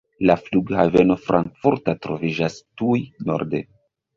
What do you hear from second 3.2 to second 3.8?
norde.